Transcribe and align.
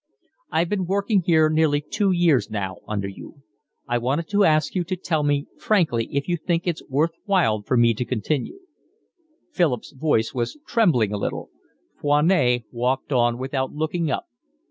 "I've 0.51 0.67
been 0.67 0.87
working 0.87 1.21
here 1.21 1.47
nearly 1.47 1.79
two 1.79 2.09
years 2.09 2.49
now 2.49 2.77
under 2.87 3.07
you. 3.07 3.43
I 3.87 3.99
wanted 3.99 4.27
to 4.29 4.43
ask 4.43 4.73
you 4.73 4.83
to 4.85 4.95
tell 4.95 5.21
me 5.21 5.45
frankly 5.59 6.07
if 6.11 6.27
you 6.27 6.37
think 6.37 6.65
it 6.65 6.81
worth 6.89 7.11
while 7.25 7.61
for 7.61 7.77
me 7.77 7.93
to 7.93 8.03
continue." 8.03 8.57
Philip's 9.51 9.91
voice 9.91 10.33
was 10.33 10.57
trembling 10.65 11.13
a 11.13 11.17
little. 11.19 11.51
Foinet 12.01 12.63
walked 12.71 13.13
on 13.13 13.37
without 13.37 13.73
looking 13.73 14.09
up. 14.09 14.25